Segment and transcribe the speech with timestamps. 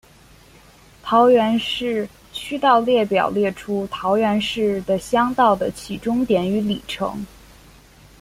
[1.03, 7.23] 桃园市区道列表列出桃园市的乡道的起终点与里程。